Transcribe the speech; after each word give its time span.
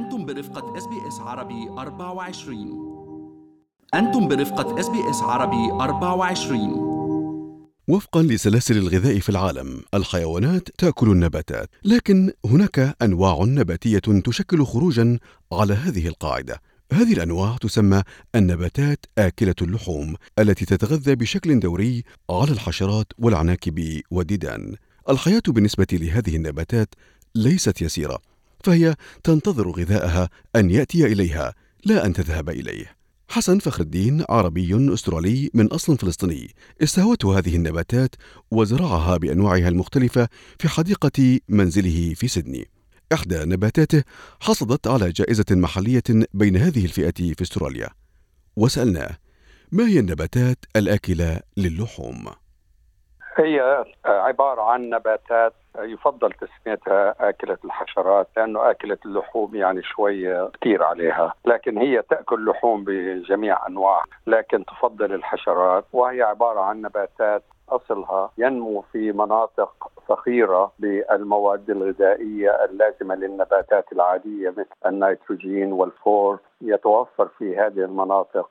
أنتم 0.00 0.26
برفقة 0.26 0.78
SBS 0.78 1.20
عربي 1.20 1.68
24 1.68 2.56
أنتم 3.94 4.28
برفقة 4.28 4.80
SBS 4.80 5.22
عربي 5.22 5.72
24 5.72 6.90
وفقا 7.88 8.22
لسلاسل 8.22 8.76
الغذاء 8.76 9.18
في 9.18 9.28
العالم 9.28 9.82
الحيوانات 9.94 10.68
تأكل 10.78 11.10
النباتات 11.10 11.70
لكن 11.84 12.32
هناك 12.46 12.96
أنواع 13.02 13.44
نباتية 13.44 14.22
تشكل 14.24 14.64
خروجا 14.64 15.18
على 15.52 15.74
هذه 15.74 16.08
القاعدة. 16.08 16.60
هذه 16.92 17.12
الأنواع 17.12 17.56
تسمى 17.56 18.02
النباتات 18.34 19.06
آكلة 19.18 19.54
اللحوم 19.62 20.14
التي 20.38 20.64
تتغذى 20.64 21.14
بشكل 21.14 21.60
دوري 21.60 22.04
على 22.30 22.50
الحشرات 22.50 23.06
والعناكب 23.18 24.00
والديدان 24.10 24.76
الحياة 25.08 25.42
بالنسبة 25.48 25.86
لهذه 25.92 26.36
النباتات 26.36 26.94
ليست 27.34 27.82
يسيرة. 27.82 28.29
فهي 28.64 28.94
تنتظر 29.24 29.70
غذاءها 29.70 30.30
أن 30.56 30.70
يأتي 30.70 31.06
إليها 31.06 31.54
لا 31.84 32.06
أن 32.06 32.12
تذهب 32.12 32.50
إليه. 32.50 32.96
حسن 33.28 33.58
فخر 33.58 33.82
الدين 33.82 34.24
عربي 34.28 34.94
أسترالي 34.94 35.50
من 35.54 35.66
أصل 35.66 35.98
فلسطيني. 35.98 36.54
استهوته 36.82 37.38
هذه 37.38 37.56
النباتات 37.56 38.14
وزرعها 38.50 39.16
بأنواعها 39.16 39.68
المختلفة 39.68 40.28
في 40.58 40.68
حديقة 40.68 41.40
منزله 41.48 42.14
في 42.14 42.28
سيدني. 42.28 42.70
إحدى 43.12 43.44
نباتاته 43.44 44.02
حصلت 44.40 44.86
على 44.86 45.12
جائزة 45.12 45.44
محلية 45.50 46.02
بين 46.34 46.56
هذه 46.56 46.84
الفئة 46.84 47.34
في 47.34 47.42
أستراليا. 47.42 47.88
وسألناه 48.56 49.18
ما 49.72 49.88
هي 49.88 49.98
النباتات 49.98 50.58
الآكلة 50.76 51.40
للحوم؟ 51.56 52.26
هي 53.40 53.84
عبارة 54.04 54.62
عن 54.62 54.90
نباتات 54.90 55.52
يفضل 55.78 56.32
تسميتها 56.32 57.14
آكلة 57.28 57.58
الحشرات 57.64 58.28
لأنه 58.36 58.70
آكلة 58.70 58.98
اللحوم 59.06 59.54
يعني 59.54 59.82
شوي 59.82 60.48
كثير 60.48 60.82
عليها 60.82 61.34
لكن 61.44 61.78
هي 61.78 62.02
تأكل 62.02 62.50
لحوم 62.50 62.84
بجميع 62.84 63.66
أنواع 63.66 64.04
لكن 64.26 64.64
تفضل 64.64 65.14
الحشرات 65.14 65.84
وهي 65.92 66.22
عبارة 66.22 66.60
عن 66.60 66.82
نباتات 66.82 67.42
أصلها 67.68 68.30
ينمو 68.38 68.84
في 68.92 69.12
مناطق 69.12 69.90
فخيرة 70.08 70.72
بالمواد 70.78 71.70
الغذائية 71.70 72.64
اللازمة 72.64 73.14
للنباتات 73.14 73.92
العادية 73.92 74.50
مثل 74.50 74.66
النيتروجين 74.86 75.72
والفور 75.72 76.38
يتوفر 76.60 77.28
في 77.38 77.56
هذه 77.56 77.78
المناطق 77.78 78.50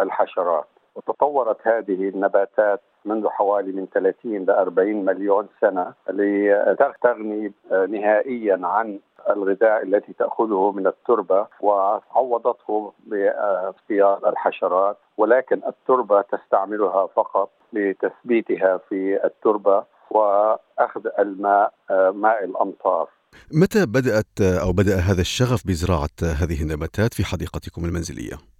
الحشرات. 0.00 0.66
وتطورت 0.94 1.68
هذه 1.68 2.08
النباتات 2.08 2.80
منذ 3.04 3.28
حوالي 3.28 3.72
من 3.72 3.86
30 3.94 4.44
ل 4.44 4.50
40 4.50 5.04
مليون 5.04 5.46
سنة 5.60 5.92
لتغني 6.10 7.52
نهائيا 7.70 8.60
عن 8.62 8.98
الغذاء 9.30 9.82
التي 9.82 10.12
تأخذه 10.12 10.72
من 10.76 10.86
التربة 10.86 11.46
وعوضته 11.60 12.92
باصطياد 13.06 14.24
الحشرات. 14.24 14.96
ولكن 15.16 15.60
التربة 15.66 16.22
تستعملها 16.22 17.06
فقط 17.06 17.50
لتثبيتها 17.72 18.80
في 18.88 19.24
التربة 19.24 19.84
وأخذ 20.10 21.06
الماء 21.18 21.72
ماء 22.14 22.44
الأمطار. 22.44 23.08
متى 23.52 23.86
بدأت 23.86 24.40
أو 24.40 24.72
بدأ 24.72 24.96
هذا 24.96 25.20
الشغف 25.20 25.66
بزراعة 25.66 26.16
هذه 26.42 26.62
النباتات 26.62 27.14
في 27.14 27.24
حديقتكم 27.24 27.84
المنزلية؟ 27.84 28.59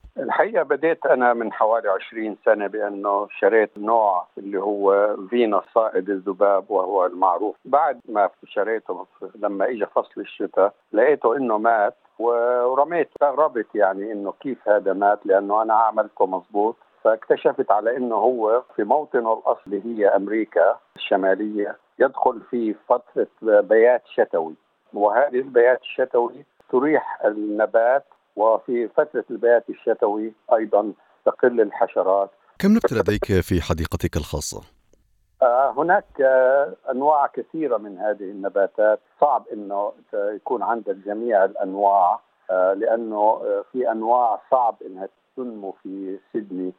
الحقيقة 0.51 0.77
بديت 0.77 1.07
أنا 1.07 1.35
من 1.35 1.53
حوالي 1.53 1.89
20 1.89 2.37
سنة 2.45 2.67
بأنه 2.67 3.29
شريت 3.39 3.79
نوع 3.79 4.27
اللي 4.39 4.59
هو 4.59 5.17
فينا 5.29 5.63
صائد 5.75 6.11
الذباب 6.11 6.71
وهو 6.71 7.07
المعروف. 7.07 7.57
بعد 7.65 8.01
ما 8.09 8.31
شريته 8.45 9.07
لما 9.35 9.71
إجا 9.71 9.87
فصل 9.87 10.21
الشتاء 10.21 10.73
لقيته 10.93 11.37
إنه 11.37 11.59
مات 11.59 11.95
ورميت 12.19 13.09
استغربت 13.11 13.67
يعني 13.75 14.13
إنه 14.13 14.33
كيف 14.41 14.69
هذا 14.69 14.93
مات 14.93 15.27
لأنه 15.27 15.63
أنا 15.63 15.75
عملته 15.75 16.27
مزبوط 16.27 16.77
فاكتشفت 17.05 17.71
على 17.71 17.97
إنه 17.97 18.15
هو 18.15 18.63
في 18.77 18.85
موطنه 18.85 19.33
الأصلي 19.33 19.83
هي 19.85 20.09
أمريكا 20.09 20.79
الشمالية 20.97 21.77
يدخل 21.99 22.41
في 22.51 22.75
فترة 22.89 23.29
بيات 23.43 24.03
شتوي. 24.07 24.55
وهذه 24.95 25.39
البيات 25.39 25.81
الشتوي 25.83 26.45
تريح 26.73 27.25
النبات 27.25 28.05
وفي 28.41 28.89
فترة 28.89 29.25
البيات 29.31 29.65
الشتوي 29.71 30.33
أيضا 30.53 30.93
تقل 31.27 31.61
الحشرات 31.61 32.31
كم 32.59 32.73
نبتة 32.73 32.97
لديك 32.97 33.25
في 33.25 33.63
حديقتك 33.63 34.17
الخاصة؟ 34.17 34.63
آه 35.43 35.75
هناك 35.77 36.21
آه 36.21 36.77
أنواع 36.91 37.27
كثيرة 37.27 37.77
من 37.77 37.99
هذه 37.99 38.31
النباتات 38.35 39.01
صعب 39.21 39.45
أنه 39.53 39.93
يكون 40.15 40.63
عندك 40.63 40.97
جميع 41.07 41.45
الأنواع 41.45 42.21
آه 42.51 42.73
لأنه 42.73 43.41
في 43.73 43.93
أنواع 43.93 44.41
صعب 44.51 44.77
أنها 44.87 45.09
تنمو 45.37 45.75
في 45.83 46.19
سيدني 46.33 46.73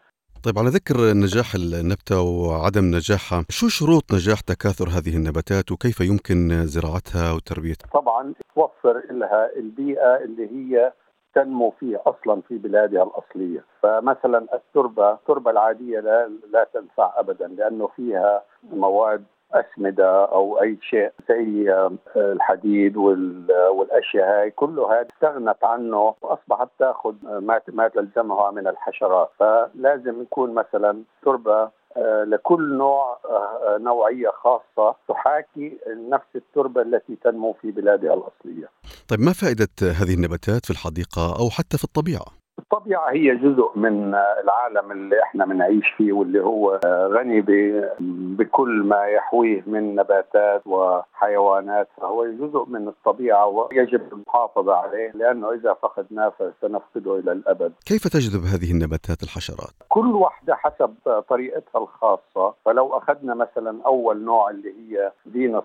طيب 0.43 0.59
على 0.59 0.69
ذكر 0.69 1.13
نجاح 1.13 1.55
النبتة 1.55 2.21
وعدم 2.21 2.85
نجاحها 2.85 3.45
شو 3.49 3.67
شروط 3.67 4.13
نجاح 4.13 4.39
تكاثر 4.39 4.89
هذه 4.89 5.15
النباتات 5.17 5.71
وكيف 5.71 5.99
يمكن 6.01 6.65
زراعتها 6.65 7.31
وتربيتها؟ 7.31 7.87
طبعا 7.93 8.33
توفر 8.55 9.01
لها 9.11 9.49
البيئة 9.55 10.15
اللي 10.15 10.45
هي 10.51 10.93
تنمو 11.33 11.69
فيه 11.69 12.01
أصلا 12.05 12.41
في 12.41 12.57
بلادها 12.57 13.03
الأصلية، 13.03 13.63
فمثلا 13.81 14.45
التربة 14.53 15.11
التربة 15.11 15.51
العادية 15.51 15.99
لا 15.99 16.29
لا 16.51 16.67
تنفع 16.73 17.13
ابدا 17.15 17.47
لأنه 17.47 17.87
فيها 17.87 18.43
مواد 18.73 19.23
أسمدة 19.53 20.25
أو 20.25 20.61
أي 20.61 20.77
شيء 20.81 21.11
زي 21.29 21.75
الحديد 22.15 22.97
والأشياء 22.97 24.41
هاي 24.41 24.51
كله 24.51 24.93
هذا 24.93 25.07
استغنت 25.13 25.63
عنه 25.63 26.15
وأصبحت 26.21 26.69
تأخذ 26.79 27.15
ما 27.23 27.61
ما 27.67 27.87
تلزمها 27.87 28.51
من 28.51 28.67
الحشرات، 28.67 29.29
فلازم 29.39 30.21
يكون 30.21 30.53
مثلا 30.53 31.03
تربة 31.23 31.69
لكل 32.23 32.77
نوع 32.77 33.17
نوعية 33.77 34.29
خاصة 34.29 34.95
تحاكي 35.07 35.77
نفس 36.09 36.35
التربة 36.35 36.81
التي 36.81 37.15
تنمو 37.23 37.53
في 37.53 37.71
بلادها 37.71 38.13
الأصلية. 38.13 38.69
طيب 39.07 39.19
ما 39.19 39.33
فائدة 39.33 39.67
هذه 39.81 40.13
النباتات 40.13 40.65
في 40.65 40.71
الحديقة 40.71 41.39
أو 41.39 41.49
حتى 41.49 41.77
في 41.77 41.83
الطبيعة؟ 41.83 42.40
الطبيعة 42.73 43.11
هي 43.11 43.35
جزء 43.35 43.71
من 43.75 44.15
العالم 44.43 44.91
اللي 44.91 45.23
إحنا 45.23 45.45
بنعيش 45.45 45.87
فيه 45.97 46.13
واللي 46.13 46.43
هو 46.43 46.79
غني 46.85 47.41
بكل 48.37 48.83
ما 48.83 49.05
يحويه 49.05 49.63
من 49.67 49.95
نباتات 49.95 50.67
وحيوانات. 50.67 51.87
فهو 52.01 52.25
جزء 52.25 52.65
من 52.67 52.87
الطبيعة 52.87 53.47
ويجب 53.47 54.13
المحافظة 54.13 54.75
عليه 54.75 55.11
لأنه 55.11 55.51
إذا 55.51 55.73
فقدناه 55.73 56.29
فسنفقده 56.29 57.19
إلى 57.19 57.31
الأبد. 57.31 57.73
كيف 57.85 58.07
تجذب 58.07 58.43
هذه 58.43 58.71
النباتات 58.71 59.23
الحشرات؟ 59.23 59.73
كل 59.89 60.11
واحدة 60.11 60.55
حسب 60.55 60.93
طريقتها 61.29 61.81
الخاصة. 61.81 62.53
فلو 62.65 62.97
أخذنا 62.97 63.33
مثلا 63.33 63.77
أول 63.85 64.23
نوع 64.23 64.49
اللي 64.49 64.69
هي 64.69 65.11
فينوس 65.33 65.63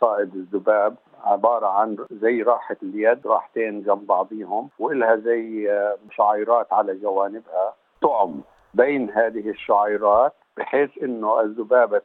صائد 0.00 0.34
الذباب 0.34 0.94
عبارة 1.24 1.66
عن 1.66 1.96
زي 2.10 2.42
راحة 2.42 2.76
اليد 2.82 3.26
راحتين 3.26 3.82
جنب 3.82 4.06
بعضيهم 4.06 4.68
وإلها 4.78 5.16
زي 5.16 5.70
شعيرات 6.10 6.72
على 6.72 6.94
جوانبها 6.94 7.74
طعم 8.02 8.40
بين 8.74 9.10
هذه 9.10 9.50
الشعيرات 9.50 10.32
بحيث 10.56 10.90
إنه 11.02 11.40
الذبابة 11.40 12.02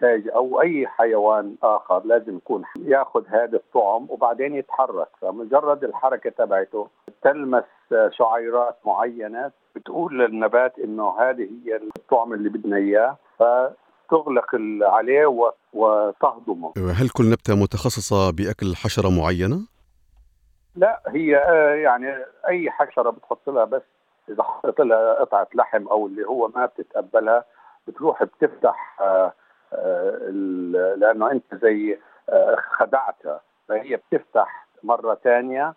تاج 0.00 0.28
أو 0.28 0.60
أي 0.62 0.86
حيوان 0.86 1.56
آخر 1.62 2.02
لازم 2.04 2.36
يكون 2.36 2.62
يأخذ 2.78 3.26
هذا 3.28 3.56
الطعم 3.56 4.06
وبعدين 4.10 4.54
يتحرك. 4.54 5.08
فمجرد 5.20 5.84
الحركة 5.84 6.30
تبعته 6.30 6.88
تلمس 7.22 7.64
شعيرات 8.10 8.76
معينة 8.86 9.50
بتقول 9.74 10.18
للنبات 10.18 10.78
إنه 10.78 11.20
هذه 11.20 11.48
هي 11.64 11.76
الطعم 11.76 12.32
اللي 12.32 12.48
بدنا 12.48 12.76
إياه. 12.76 13.16
ف 13.38 13.42
تغلق 14.10 14.54
عليه 14.82 15.50
وتهضمه. 15.72 16.72
هل 16.76 17.08
كل 17.08 17.30
نبتة 17.30 17.54
متخصصة 17.54 18.30
بأكل 18.30 18.76
حشرة 18.76 19.08
معينة؟ 19.08 19.58
لا 20.76 21.02
هي 21.06 21.30
يعني 21.82 22.16
أي 22.48 22.70
حشرة 22.70 23.10
بتحط 23.10 23.48
لها 23.48 23.64
بس 23.64 23.82
إذا 24.28 24.42
حطيت 24.42 24.80
لها 24.80 25.14
قطعة 25.14 25.48
لحم 25.54 25.88
أو 25.88 26.06
اللي 26.06 26.24
هو 26.26 26.48
ما 26.48 26.66
بتتقبلها 26.66 27.44
بتروح 27.86 28.22
بتفتح 28.22 28.98
لأنه 30.96 31.30
أنت 31.30 31.54
زي 31.54 31.98
خدعتها. 32.78 33.40
فهي 33.68 33.96
بتفتح 33.96 34.66
مرة 34.82 35.18
ثانية 35.24 35.74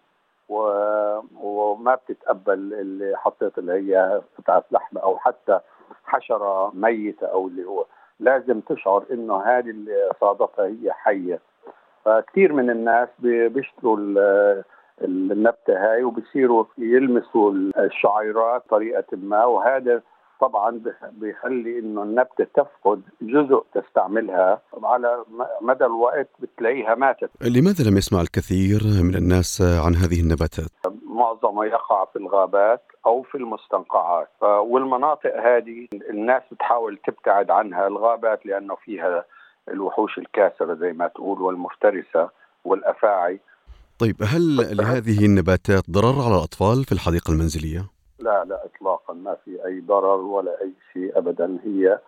وما 0.49 1.95
بتتقبل 1.95 2.53
اللي 2.53 3.17
حطيت 3.17 3.57
اللي 3.57 3.73
هي 3.73 4.21
قطعة 4.37 4.63
لحمة 4.71 5.01
أو 5.01 5.17
حتى 5.17 5.59
حشرة 6.05 6.71
ميتة 6.75 7.27
أو 7.27 7.47
اللي 7.47 7.63
هو. 7.63 7.85
لازم 8.19 8.59
تشعر 8.59 9.05
إنه 9.11 9.41
هذه 9.41 9.69
اللي 9.69 10.09
صادتها 10.21 10.65
هي 10.65 10.91
حية. 10.91 11.39
فكثير 12.05 12.53
من 12.53 12.69
الناس 12.69 13.09
بيشتروا 13.19 13.97
النبتة 15.01 15.73
هاي 15.73 16.03
وبصيروا 16.03 16.65
يلمسوا 16.77 17.51
الشعيرات 17.77 18.63
طريقه 18.69 19.05
ما 19.13 19.45
وهذا 19.45 20.01
طبعا 20.41 20.81
بيخلي 21.11 21.79
إنه 21.79 22.03
النبتة 22.03 22.43
تفقد 22.43 23.01
جزء 23.21 23.63
تستعملها. 23.73 24.61
على 24.83 25.23
مدى 25.61 25.85
الوقت 25.85 26.27
بتلاقيها 26.39 26.95
ماتت. 26.95 27.29
لماذا 27.41 27.89
لم 27.89 27.97
يسمع 27.97 28.21
الكثير 28.21 28.79
من 29.03 29.15
الناس 29.15 29.61
عن 29.61 29.95
هذه 29.95 30.21
النباتات؟ 30.21 30.69
معظمها 31.03 31.65
يقع 31.65 32.05
في 32.05 32.15
الغابات. 32.15 32.81
أو 33.05 33.23
في 33.23 33.35
المستنقعات. 33.35 34.29
والمناطق 34.41 35.35
هذه 35.35 35.87
الناس 36.09 36.43
بتحاول 36.51 36.97
تبتعد 37.07 37.51
عنها 37.51 37.87
الغابات 37.87 38.45
لأنه 38.45 38.75
فيها 38.75 39.25
الوحوش 39.67 40.17
الكاسرة 40.17 40.73
زي 40.73 40.93
ما 40.93 41.07
تقول 41.07 41.41
والمفترسة 41.41 42.29
والأفاعي. 42.65 43.39
طيب 43.99 44.15
هل 44.23 44.57
لهذه 44.77 45.25
النباتات 45.25 45.83
ضرر 45.89 46.21
على 46.25 46.35
الأطفال 46.35 46.83
في 46.83 46.91
الحديقة 46.91 47.31
المنزلية؟ 47.31 47.85
لا 48.19 48.43
لا 48.45 48.65
اطلاقا 48.65 49.13
ما 49.13 49.37
في 49.45 49.65
أي 49.65 49.79
ضرر 49.79 50.21
ولا 50.21 50.61
أي 50.61 50.73
شيء 50.93 51.17
ابدا. 51.17 51.57
هي 51.65 51.99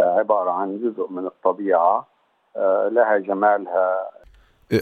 عبارة 0.00 0.50
عن 0.50 0.78
جزء 0.78 1.10
من 1.10 1.26
الطبيعة 1.26 2.06
آه، 2.56 2.88
لها 2.88 3.18
جمالها. 3.18 4.10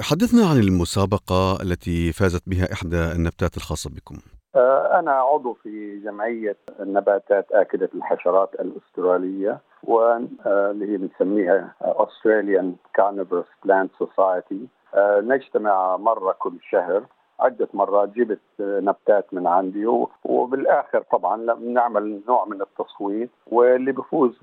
حدثنا 0.00 0.46
عن 0.46 0.56
المسابقة 0.56 1.62
التي 1.62 2.12
فازت 2.12 2.42
بها 2.46 2.72
إحدى 2.72 3.12
النباتات 3.12 3.56
الخاصة 3.56 3.90
بكم. 3.90 4.14
آه، 4.14 4.33
أنا 4.98 5.12
عضو 5.12 5.52
في 5.52 5.98
جمعية 5.98 6.56
النباتات 6.80 7.52
آكلة 7.52 7.88
الحشرات 7.94 8.54
الأسترالية 8.54 9.58
واللي 9.84 10.92
هي 10.92 10.96
بنسميها 10.96 11.74
Australian 11.82 12.66
Carnivorous 13.00 13.66
Plant 13.66 14.06
Society. 14.06 14.66
آه، 14.94 15.20
نجتمع 15.20 15.96
مرة 15.96 16.32
كل 16.38 16.52
شهر 16.70 17.02
عدة 17.40 17.68
مرات 17.74 18.08
جبت 18.08 18.40
نبتات 18.60 19.34
من 19.34 19.46
عندي 19.46 19.86
وبالآخر 20.24 21.04
طبعا 21.12 21.54
بنعمل 21.54 22.20
نوع 22.28 22.44
من 22.44 22.62
التصويت 22.62 23.30
واللي 23.46 23.92
بفوز 23.92 24.38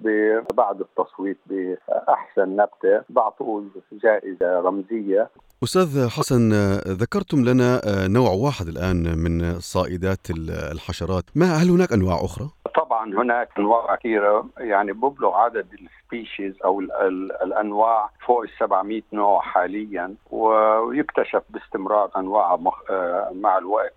بعد 0.53 0.81
التصويت 0.81 1.37
بأحسن 1.45 2.55
نبتة 2.55 3.03
بعطوه 3.09 3.65
جائزة 3.91 4.59
رمزية. 4.59 5.29
أستاذ 5.63 6.09
حسن 6.09 6.53
ذكرتم 6.87 7.45
لنا 7.45 7.81
نوع 8.07 8.29
واحد 8.31 8.67
الآن 8.67 9.17
من 9.17 9.59
صائدات 9.59 10.19
الحشرات. 10.49 11.23
ما 11.35 11.45
هل 11.45 11.69
هناك 11.69 11.93
أنواع 11.93 12.15
أخرى؟ 12.25 12.49
طبعا 12.75 13.05
هناك 13.13 13.49
أنواع 13.59 13.95
كثيرة. 13.95 14.45
يعني 14.57 14.93
ببلغ 14.93 15.33
عدد 15.33 15.65
السبيشيز 15.73 16.53
أو 16.65 16.79
ال 16.79 16.91
ال 16.91 17.31
الأنواع 17.43 18.09
فوق 18.27 18.41
ال 18.41 18.49
700 18.59 19.01
نوع 19.13 19.41
حاليا 19.41 20.15
ويكتشف 20.31 21.41
باستمرار 21.49 22.09
أنواع 22.17 22.55
مخ... 22.55 22.73
آه، 22.89 23.31
مع 23.41 23.57
الوقت. 23.57 23.93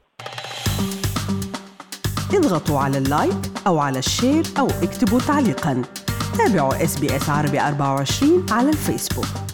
اضغطوا 2.34 2.78
على 2.78 2.98
ال 2.98 3.07
like 3.07 3.42
أو 3.66 3.78
على 3.78 3.98
ال 3.98 4.06
share 4.06 4.44
أو 4.58 4.66
اكتبوا 4.66 5.18
تعليقا. 5.18 5.82
تابعوا 6.38 6.84
SBS 6.84 7.30
عربي 7.30 7.60
24 7.60 8.46
على 8.50 8.68
الفيسبوك. 8.68 9.53